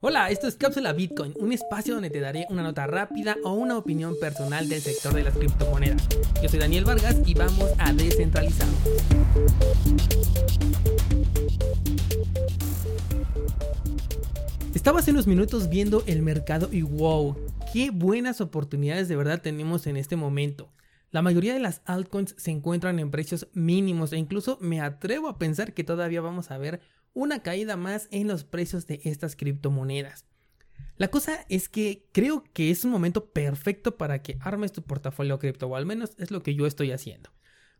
Hola, 0.00 0.30
esto 0.30 0.46
es 0.46 0.54
Cápsula 0.54 0.92
Bitcoin, 0.92 1.34
un 1.40 1.52
espacio 1.52 1.94
donde 1.94 2.08
te 2.08 2.20
daré 2.20 2.46
una 2.50 2.62
nota 2.62 2.86
rápida 2.86 3.36
o 3.42 3.54
una 3.54 3.76
opinión 3.76 4.14
personal 4.20 4.68
del 4.68 4.80
sector 4.80 5.12
de 5.12 5.24
las 5.24 5.36
criptomonedas. 5.36 6.06
Yo 6.40 6.48
soy 6.48 6.60
Daniel 6.60 6.84
Vargas 6.84 7.16
y 7.26 7.34
vamos 7.34 7.72
a 7.78 7.92
descentralizar. 7.92 8.68
Estaba 14.72 15.00
hace 15.00 15.10
unos 15.10 15.26
minutos 15.26 15.68
viendo 15.68 16.04
el 16.06 16.22
mercado 16.22 16.68
y 16.70 16.82
wow, 16.82 17.36
qué 17.72 17.90
buenas 17.90 18.40
oportunidades 18.40 19.08
de 19.08 19.16
verdad 19.16 19.42
tenemos 19.42 19.88
en 19.88 19.96
este 19.96 20.14
momento. 20.14 20.68
La 21.10 21.22
mayoría 21.22 21.54
de 21.54 21.60
las 21.60 21.80
altcoins 21.86 22.36
se 22.38 22.52
encuentran 22.52 23.00
en 23.00 23.10
precios 23.10 23.48
mínimos 23.52 24.12
e 24.12 24.18
incluso 24.18 24.58
me 24.60 24.80
atrevo 24.80 25.26
a 25.28 25.38
pensar 25.38 25.74
que 25.74 25.82
todavía 25.82 26.20
vamos 26.20 26.52
a 26.52 26.58
ver 26.58 26.82
una 27.18 27.42
caída 27.42 27.76
más 27.76 28.06
en 28.12 28.28
los 28.28 28.44
precios 28.44 28.86
de 28.86 29.00
estas 29.02 29.34
criptomonedas. 29.34 30.24
La 30.98 31.08
cosa 31.08 31.44
es 31.48 31.68
que 31.68 32.06
creo 32.12 32.44
que 32.52 32.70
es 32.70 32.84
un 32.84 32.92
momento 32.92 33.30
perfecto 33.30 33.96
para 33.96 34.22
que 34.22 34.38
armes 34.40 34.70
tu 34.70 34.82
portafolio 34.82 35.40
cripto, 35.40 35.66
o 35.66 35.74
al 35.74 35.84
menos 35.84 36.12
es 36.18 36.30
lo 36.30 36.44
que 36.44 36.54
yo 36.54 36.64
estoy 36.64 36.92
haciendo. 36.92 37.30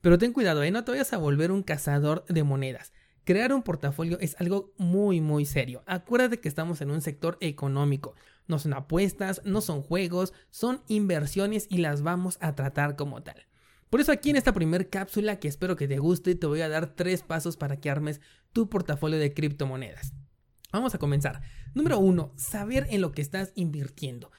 Pero 0.00 0.16
ten 0.16 0.32
cuidado, 0.32 0.62
¿eh? 0.62 0.70
no 0.70 0.84
te 0.84 0.92
vayas 0.92 1.12
a 1.12 1.18
volver 1.18 1.52
un 1.52 1.62
cazador 1.62 2.24
de 2.28 2.44
monedas. 2.44 2.94
Crear 3.24 3.52
un 3.52 3.62
portafolio 3.62 4.18
es 4.20 4.40
algo 4.40 4.72
muy 4.78 5.20
muy 5.20 5.44
serio. 5.44 5.82
Acuérdate 5.84 6.40
que 6.40 6.48
estamos 6.48 6.80
en 6.80 6.90
un 6.90 7.02
sector 7.02 7.36
económico. 7.42 8.14
No 8.46 8.58
son 8.58 8.72
apuestas, 8.72 9.42
no 9.44 9.60
son 9.60 9.82
juegos, 9.82 10.32
son 10.50 10.80
inversiones 10.88 11.66
y 11.68 11.78
las 11.78 12.00
vamos 12.00 12.38
a 12.40 12.54
tratar 12.54 12.96
como 12.96 13.22
tal. 13.22 13.46
Por 13.90 14.00
eso 14.00 14.12
aquí 14.12 14.30
en 14.30 14.36
esta 14.36 14.52
primera 14.52 14.84
cápsula 14.84 15.38
que 15.38 15.48
espero 15.48 15.76
que 15.76 15.88
te 15.88 15.98
guste 15.98 16.34
te 16.34 16.46
voy 16.46 16.60
a 16.60 16.68
dar 16.68 16.94
tres 16.94 17.22
pasos 17.22 17.56
para 17.56 17.80
que 17.80 17.90
armes 17.90 18.20
tu 18.52 18.68
portafolio 18.68 19.18
de 19.18 19.32
criptomonedas. 19.32 20.12
Vamos 20.72 20.94
a 20.94 20.98
comenzar. 20.98 21.42
Número 21.74 21.98
uno, 21.98 22.32
saber 22.36 22.86
en 22.90 23.00
lo 23.00 23.12
que 23.12 23.22
estás 23.22 23.52
invirtiendo. 23.54 24.30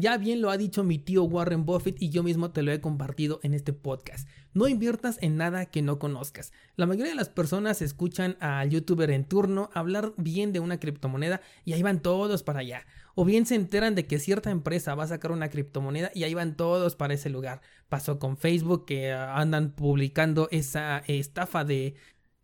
Ya 0.00 0.16
bien 0.16 0.40
lo 0.40 0.50
ha 0.50 0.56
dicho 0.56 0.84
mi 0.84 0.96
tío 1.00 1.24
Warren 1.24 1.66
Buffett 1.66 2.00
y 2.00 2.10
yo 2.10 2.22
mismo 2.22 2.52
te 2.52 2.62
lo 2.62 2.70
he 2.70 2.80
compartido 2.80 3.40
en 3.42 3.52
este 3.52 3.72
podcast. 3.72 4.28
No 4.54 4.68
inviertas 4.68 5.18
en 5.22 5.36
nada 5.36 5.66
que 5.66 5.82
no 5.82 5.98
conozcas. 5.98 6.52
La 6.76 6.86
mayoría 6.86 7.10
de 7.10 7.16
las 7.16 7.30
personas 7.30 7.82
escuchan 7.82 8.36
al 8.38 8.70
youtuber 8.70 9.10
en 9.10 9.24
turno 9.24 9.70
hablar 9.74 10.12
bien 10.16 10.52
de 10.52 10.60
una 10.60 10.78
criptomoneda 10.78 11.40
y 11.64 11.72
ahí 11.72 11.82
van 11.82 12.00
todos 12.00 12.44
para 12.44 12.60
allá. 12.60 12.86
O 13.16 13.24
bien 13.24 13.44
se 13.44 13.56
enteran 13.56 13.96
de 13.96 14.06
que 14.06 14.20
cierta 14.20 14.52
empresa 14.52 14.94
va 14.94 15.02
a 15.02 15.08
sacar 15.08 15.32
una 15.32 15.50
criptomoneda 15.50 16.12
y 16.14 16.22
ahí 16.22 16.32
van 16.32 16.56
todos 16.56 16.94
para 16.94 17.14
ese 17.14 17.28
lugar. 17.28 17.60
Pasó 17.88 18.20
con 18.20 18.36
Facebook 18.36 18.86
que 18.86 19.12
andan 19.12 19.72
publicando 19.72 20.46
esa 20.52 20.98
estafa 21.08 21.64
de 21.64 21.96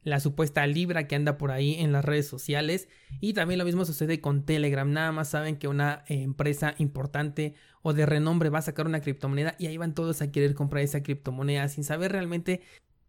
la 0.04 0.20
supuesta 0.20 0.66
libra 0.66 1.08
que 1.08 1.16
anda 1.16 1.36
por 1.38 1.50
ahí 1.50 1.74
en 1.74 1.90
las 1.90 2.04
redes 2.04 2.28
sociales. 2.28 2.88
Y 3.20 3.32
también 3.32 3.58
lo 3.58 3.64
mismo 3.64 3.84
sucede 3.84 4.20
con 4.20 4.44
Telegram. 4.44 4.90
Nada 4.90 5.10
más 5.12 5.28
saben 5.28 5.56
que 5.56 5.66
una 5.66 6.04
eh, 6.06 6.22
empresa 6.22 6.74
importante 6.78 7.54
o 7.82 7.92
de 7.92 8.06
renombre 8.06 8.50
va 8.50 8.60
a 8.60 8.62
sacar 8.62 8.86
una 8.86 9.00
criptomoneda 9.00 9.56
y 9.58 9.66
ahí 9.66 9.76
van 9.76 9.94
todos 9.94 10.22
a 10.22 10.30
querer 10.30 10.54
comprar 10.54 10.84
esa 10.84 11.02
criptomoneda 11.02 11.68
sin 11.68 11.84
saber 11.84 12.12
realmente 12.12 12.60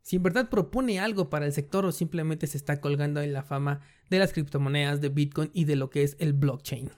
si 0.01 0.17
en 0.17 0.23
verdad 0.23 0.49
propone 0.49 0.99
algo 0.99 1.29
para 1.29 1.45
el 1.45 1.53
sector 1.53 1.83
o 1.85 1.91
simplemente 1.91 2.45
se 2.45 2.57
está 2.57 2.79
colgando 2.79 3.21
en 3.21 3.33
la 3.33 3.43
fama 3.43 3.81
de 4.09 4.19
las 4.19 4.33
criptomonedas, 4.33 5.01
de 5.01 5.09
Bitcoin 5.09 5.49
y 5.51 5.65
de 5.65 5.75
lo 5.75 5.89
que 5.89 6.03
es 6.03 6.15
el 6.19 6.33
blockchain. 6.33 6.91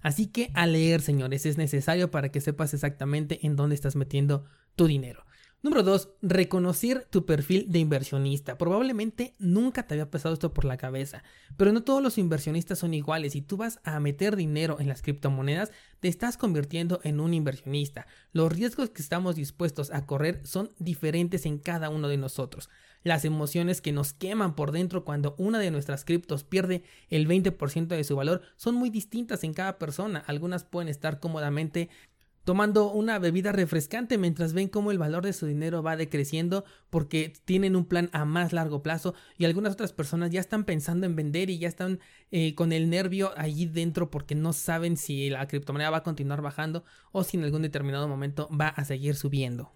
Así 0.00 0.28
que 0.28 0.52
a 0.54 0.66
leer, 0.68 1.00
señores, 1.00 1.44
es 1.44 1.58
necesario 1.58 2.12
para 2.12 2.30
que 2.30 2.40
sepas 2.40 2.72
exactamente 2.72 3.44
en 3.44 3.56
dónde 3.56 3.74
estás 3.74 3.96
metiendo 3.96 4.44
tu 4.76 4.86
dinero. 4.86 5.25
Número 5.66 5.82
2. 5.82 6.10
Reconocer 6.22 7.08
tu 7.10 7.26
perfil 7.26 7.66
de 7.72 7.80
inversionista. 7.80 8.56
Probablemente 8.56 9.34
nunca 9.40 9.84
te 9.84 9.94
había 9.94 10.08
pasado 10.08 10.32
esto 10.32 10.54
por 10.54 10.64
la 10.64 10.76
cabeza, 10.76 11.24
pero 11.56 11.72
no 11.72 11.82
todos 11.82 12.00
los 12.00 12.18
inversionistas 12.18 12.78
son 12.78 12.94
iguales. 12.94 13.32
Si 13.32 13.42
tú 13.42 13.56
vas 13.56 13.80
a 13.82 13.98
meter 13.98 14.36
dinero 14.36 14.76
en 14.78 14.86
las 14.86 15.02
criptomonedas, 15.02 15.72
te 15.98 16.06
estás 16.06 16.36
convirtiendo 16.36 17.00
en 17.02 17.18
un 17.18 17.34
inversionista. 17.34 18.06
Los 18.30 18.52
riesgos 18.52 18.90
que 18.90 19.02
estamos 19.02 19.34
dispuestos 19.34 19.90
a 19.90 20.06
correr 20.06 20.40
son 20.44 20.70
diferentes 20.78 21.46
en 21.46 21.58
cada 21.58 21.90
uno 21.90 22.06
de 22.06 22.16
nosotros. 22.16 22.70
Las 23.02 23.24
emociones 23.24 23.80
que 23.80 23.90
nos 23.90 24.12
queman 24.12 24.54
por 24.54 24.70
dentro 24.70 25.04
cuando 25.04 25.34
una 25.36 25.58
de 25.58 25.72
nuestras 25.72 26.04
criptos 26.04 26.44
pierde 26.44 26.84
el 27.10 27.26
20% 27.26 27.88
de 27.88 28.04
su 28.04 28.14
valor 28.14 28.42
son 28.54 28.76
muy 28.76 28.88
distintas 28.88 29.42
en 29.42 29.52
cada 29.52 29.78
persona. 29.78 30.22
Algunas 30.28 30.62
pueden 30.62 30.88
estar 30.88 31.18
cómodamente 31.18 31.90
tomando 32.46 32.92
una 32.92 33.18
bebida 33.18 33.50
refrescante 33.50 34.18
mientras 34.18 34.52
ven 34.52 34.68
cómo 34.68 34.92
el 34.92 34.98
valor 34.98 35.24
de 35.24 35.32
su 35.32 35.46
dinero 35.46 35.82
va 35.82 35.96
decreciendo 35.96 36.64
porque 36.90 37.32
tienen 37.44 37.74
un 37.74 37.86
plan 37.86 38.08
a 38.12 38.24
más 38.24 38.52
largo 38.52 38.84
plazo 38.84 39.14
y 39.36 39.46
algunas 39.46 39.72
otras 39.72 39.92
personas 39.92 40.30
ya 40.30 40.38
están 40.38 40.62
pensando 40.62 41.06
en 41.06 41.16
vender 41.16 41.50
y 41.50 41.58
ya 41.58 41.66
están 41.66 41.98
eh, 42.30 42.54
con 42.54 42.72
el 42.72 42.88
nervio 42.88 43.32
allí 43.36 43.66
dentro 43.66 44.12
porque 44.12 44.36
no 44.36 44.52
saben 44.52 44.96
si 44.96 45.28
la 45.28 45.48
criptomoneda 45.48 45.90
va 45.90 45.96
a 45.98 46.02
continuar 46.04 46.40
bajando 46.40 46.84
o 47.10 47.24
si 47.24 47.36
en 47.36 47.42
algún 47.42 47.62
determinado 47.62 48.06
momento 48.06 48.48
va 48.56 48.68
a 48.68 48.84
seguir 48.84 49.16
subiendo. 49.16 49.72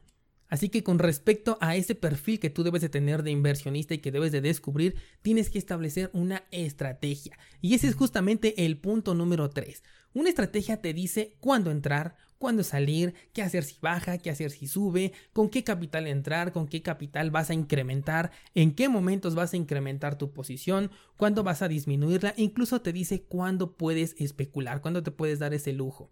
Así 0.46 0.68
que 0.68 0.84
con 0.84 1.00
respecto 1.00 1.58
a 1.60 1.74
ese 1.74 1.96
perfil 1.96 2.38
que 2.38 2.50
tú 2.50 2.62
debes 2.62 2.82
de 2.82 2.88
tener 2.88 3.24
de 3.24 3.32
inversionista 3.32 3.94
y 3.94 3.98
que 3.98 4.12
debes 4.12 4.30
de 4.30 4.40
descubrir, 4.40 4.94
tienes 5.22 5.50
que 5.50 5.58
establecer 5.58 6.10
una 6.12 6.44
estrategia. 6.52 7.36
Y 7.60 7.74
ese 7.74 7.88
es 7.88 7.96
justamente 7.96 8.64
el 8.64 8.78
punto 8.78 9.14
número 9.14 9.50
3. 9.50 9.82
Una 10.12 10.28
estrategia 10.28 10.80
te 10.80 10.92
dice 10.92 11.36
cuándo 11.40 11.70
entrar, 11.70 12.16
cuándo 12.40 12.64
salir, 12.64 13.14
qué 13.34 13.42
hacer 13.42 13.64
si 13.64 13.76
baja, 13.82 14.16
qué 14.16 14.30
hacer 14.30 14.50
si 14.50 14.66
sube, 14.66 15.12
con 15.34 15.50
qué 15.50 15.62
capital 15.62 16.06
entrar, 16.06 16.52
con 16.52 16.66
qué 16.66 16.80
capital 16.80 17.30
vas 17.30 17.50
a 17.50 17.54
incrementar, 17.54 18.32
en 18.54 18.74
qué 18.74 18.88
momentos 18.88 19.34
vas 19.34 19.52
a 19.52 19.58
incrementar 19.58 20.16
tu 20.16 20.32
posición, 20.32 20.90
cuándo 21.18 21.44
vas 21.44 21.60
a 21.60 21.68
disminuirla, 21.68 22.32
incluso 22.38 22.80
te 22.80 22.94
dice 22.94 23.22
cuándo 23.22 23.76
puedes 23.76 24.16
especular, 24.18 24.80
cuándo 24.80 25.02
te 25.02 25.10
puedes 25.10 25.38
dar 25.38 25.52
ese 25.52 25.74
lujo. 25.74 26.10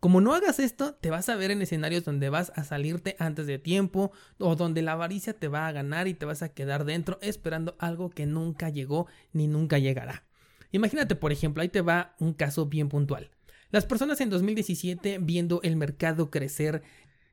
Como 0.00 0.20
no 0.20 0.34
hagas 0.34 0.58
esto, 0.58 0.94
te 0.94 1.10
vas 1.10 1.28
a 1.28 1.36
ver 1.36 1.52
en 1.52 1.62
escenarios 1.62 2.04
donde 2.04 2.28
vas 2.28 2.52
a 2.56 2.64
salirte 2.64 3.14
antes 3.20 3.46
de 3.46 3.60
tiempo 3.60 4.10
o 4.38 4.56
donde 4.56 4.82
la 4.82 4.92
avaricia 4.92 5.32
te 5.32 5.46
va 5.46 5.68
a 5.68 5.72
ganar 5.72 6.08
y 6.08 6.14
te 6.14 6.26
vas 6.26 6.42
a 6.42 6.48
quedar 6.48 6.84
dentro 6.84 7.20
esperando 7.22 7.76
algo 7.78 8.10
que 8.10 8.26
nunca 8.26 8.68
llegó 8.68 9.06
ni 9.32 9.46
nunca 9.46 9.78
llegará. 9.78 10.24
Imagínate, 10.72 11.14
por 11.14 11.30
ejemplo, 11.30 11.62
ahí 11.62 11.68
te 11.68 11.82
va 11.82 12.16
un 12.18 12.32
caso 12.32 12.66
bien 12.66 12.88
puntual. 12.88 13.30
Las 13.72 13.86
personas 13.86 14.20
en 14.20 14.28
2017 14.28 15.18
viendo 15.18 15.60
el 15.62 15.76
mercado 15.76 16.30
crecer 16.30 16.82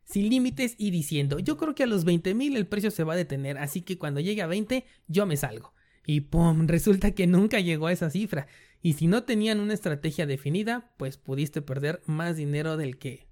sin 0.06 0.30
límites 0.30 0.74
y 0.78 0.90
diciendo, 0.90 1.38
yo 1.38 1.58
creo 1.58 1.76
que 1.76 1.84
a 1.84 1.88
los 1.88 2.06
20 2.06 2.34
mil 2.34 2.56
el 2.56 2.66
precio 2.66 2.92
se 2.92 3.04
va 3.04 3.14
a 3.14 3.18
detener, 3.18 3.58
así 3.58 3.82
que 3.82 3.98
cuando 3.98 4.22
llegue 4.22 4.42
a 4.42 4.48
20 4.48 4.86
yo 5.10 5.26
me 5.26 5.36
salgo. 5.36 5.74
Y 6.06 6.22
¡pum! 6.22 6.66
Resulta 6.68 7.12
que 7.12 7.28
nunca 7.28 7.60
llegó 7.60 7.88
a 7.88 7.92
esa 7.92 8.10
cifra. 8.10 8.48
Y 8.82 8.94
si 8.94 9.08
no 9.08 9.24
tenían 9.24 9.60
una 9.60 9.74
estrategia 9.74 10.26
definida, 10.26 10.94
pues 10.96 11.18
pudiste 11.18 11.62
perder 11.62 12.02
más 12.06 12.38
dinero 12.38 12.78
del 12.78 12.98
que 12.98 13.28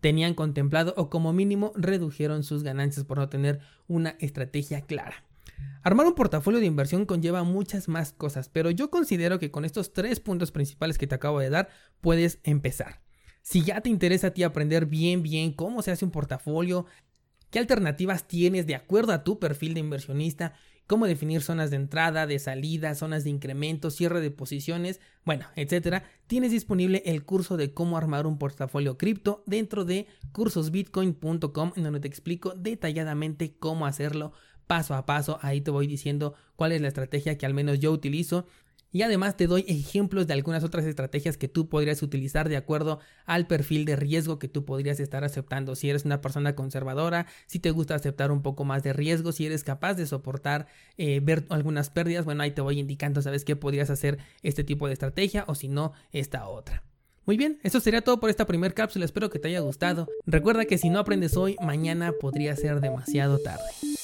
tenían 0.00 0.34
contemplado 0.34 0.94
o 0.96 1.10
como 1.10 1.32
mínimo 1.32 1.72
redujeron 1.76 2.42
sus 2.42 2.64
ganancias 2.64 3.06
por 3.06 3.18
no 3.18 3.28
tener 3.28 3.60
una 3.86 4.16
estrategia 4.18 4.80
clara. 4.80 5.27
Armar 5.82 6.06
un 6.06 6.14
portafolio 6.14 6.60
de 6.60 6.66
inversión 6.66 7.06
conlleva 7.06 7.44
muchas 7.44 7.88
más 7.88 8.12
cosas, 8.12 8.48
pero 8.48 8.70
yo 8.70 8.90
considero 8.90 9.38
que 9.38 9.50
con 9.50 9.64
estos 9.64 9.92
tres 9.92 10.20
puntos 10.20 10.50
principales 10.50 10.98
que 10.98 11.06
te 11.06 11.14
acabo 11.14 11.40
de 11.40 11.50
dar 11.50 11.68
puedes 12.00 12.40
empezar. 12.42 13.00
Si 13.42 13.62
ya 13.62 13.80
te 13.80 13.88
interesa 13.88 14.26
a 14.28 14.30
ti 14.32 14.42
aprender 14.42 14.86
bien 14.86 15.22
bien 15.22 15.52
cómo 15.52 15.80
se 15.82 15.90
hace 15.90 16.04
un 16.04 16.10
portafolio, 16.10 16.86
qué 17.50 17.58
alternativas 17.58 18.28
tienes 18.28 18.66
de 18.66 18.74
acuerdo 18.74 19.12
a 19.12 19.24
tu 19.24 19.38
perfil 19.38 19.74
de 19.74 19.80
inversionista, 19.80 20.52
cómo 20.86 21.06
definir 21.06 21.42
zonas 21.42 21.70
de 21.70 21.76
entrada, 21.76 22.26
de 22.26 22.38
salida, 22.38 22.94
zonas 22.94 23.22
de 23.22 23.30
incremento, 23.30 23.90
cierre 23.90 24.20
de 24.20 24.30
posiciones, 24.30 25.00
bueno, 25.24 25.46
etcétera, 25.54 26.04
tienes 26.26 26.50
disponible 26.50 27.02
el 27.06 27.24
curso 27.24 27.56
de 27.56 27.72
cómo 27.72 27.96
armar 27.96 28.26
un 28.26 28.38
portafolio 28.38 28.98
cripto 28.98 29.44
dentro 29.46 29.84
de 29.84 30.06
cursosbitcoin.com 30.32 31.72
en 31.76 31.82
donde 31.82 32.00
te 32.00 32.08
explico 32.08 32.54
detalladamente 32.54 33.54
cómo 33.58 33.86
hacerlo 33.86 34.32
paso 34.68 34.94
a 34.94 35.04
paso. 35.04 35.40
Ahí 35.42 35.60
te 35.60 35.72
voy 35.72 35.88
diciendo 35.88 36.34
cuál 36.54 36.70
es 36.70 36.80
la 36.80 36.86
estrategia 36.86 37.36
que 37.36 37.46
al 37.46 37.54
menos 37.54 37.80
yo 37.80 37.90
utilizo. 37.90 38.46
Y 38.90 39.02
además 39.02 39.36
te 39.36 39.46
doy 39.46 39.66
ejemplos 39.68 40.26
de 40.26 40.32
algunas 40.32 40.64
otras 40.64 40.86
estrategias 40.86 41.36
que 41.36 41.48
tú 41.48 41.68
podrías 41.68 42.02
utilizar 42.02 42.48
de 42.48 42.56
acuerdo 42.56 43.00
al 43.26 43.46
perfil 43.46 43.84
de 43.84 43.96
riesgo 43.96 44.38
que 44.38 44.48
tú 44.48 44.64
podrías 44.64 44.98
estar 44.98 45.24
aceptando. 45.24 45.74
Si 45.74 45.90
eres 45.90 46.06
una 46.06 46.22
persona 46.22 46.54
conservadora, 46.54 47.26
si 47.46 47.58
te 47.58 47.70
gusta 47.70 47.96
aceptar 47.96 48.30
un 48.30 48.40
poco 48.40 48.64
más 48.64 48.82
de 48.82 48.94
riesgo, 48.94 49.32
si 49.32 49.44
eres 49.44 49.62
capaz 49.62 49.94
de 49.94 50.06
soportar 50.06 50.68
eh, 50.96 51.20
ver 51.22 51.44
algunas 51.50 51.90
pérdidas, 51.90 52.24
bueno, 52.24 52.42
ahí 52.42 52.52
te 52.52 52.62
voy 52.62 52.78
indicando, 52.78 53.20
sabes 53.20 53.44
qué 53.44 53.56
podrías 53.56 53.90
hacer 53.90 54.18
este 54.42 54.64
tipo 54.64 54.86
de 54.86 54.94
estrategia 54.94 55.44
o 55.48 55.54
si 55.54 55.68
no, 55.68 55.92
esta 56.12 56.48
otra. 56.48 56.82
Muy 57.26 57.36
bien, 57.36 57.58
eso 57.62 57.80
sería 57.80 58.00
todo 58.00 58.20
por 58.20 58.30
esta 58.30 58.46
primer 58.46 58.72
cápsula, 58.72 59.04
espero 59.04 59.28
que 59.28 59.38
te 59.38 59.48
haya 59.48 59.60
gustado. 59.60 60.08
Recuerda 60.24 60.64
que 60.64 60.78
si 60.78 60.88
no 60.88 60.98
aprendes 60.98 61.36
hoy, 61.36 61.56
mañana 61.60 62.12
podría 62.18 62.56
ser 62.56 62.80
demasiado 62.80 63.36
tarde. 63.36 63.97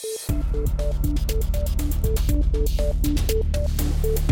Thank 0.54 0.70
you. 4.04 4.23